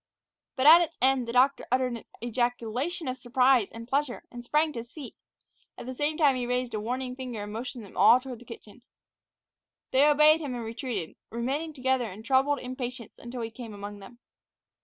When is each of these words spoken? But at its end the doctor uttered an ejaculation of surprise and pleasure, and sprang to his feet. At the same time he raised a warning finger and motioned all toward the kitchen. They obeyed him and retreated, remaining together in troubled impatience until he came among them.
But 0.55 0.65
at 0.65 0.81
its 0.81 0.97
end 0.99 1.27
the 1.27 1.31
doctor 1.33 1.67
uttered 1.71 1.95
an 1.95 2.05
ejaculation 2.23 3.07
of 3.07 3.17
surprise 3.17 3.69
and 3.69 3.87
pleasure, 3.87 4.23
and 4.31 4.43
sprang 4.43 4.73
to 4.73 4.79
his 4.79 4.91
feet. 4.95 5.15
At 5.77 5.85
the 5.85 5.93
same 5.93 6.17
time 6.17 6.35
he 6.35 6.47
raised 6.47 6.73
a 6.73 6.79
warning 6.79 7.15
finger 7.15 7.43
and 7.43 7.53
motioned 7.53 7.95
all 7.95 8.19
toward 8.19 8.39
the 8.39 8.45
kitchen. 8.45 8.81
They 9.91 10.07
obeyed 10.07 10.41
him 10.41 10.55
and 10.55 10.63
retreated, 10.65 11.17
remaining 11.29 11.71
together 11.71 12.09
in 12.09 12.23
troubled 12.23 12.57
impatience 12.61 13.19
until 13.19 13.41
he 13.41 13.51
came 13.51 13.75
among 13.75 13.99
them. 13.99 14.17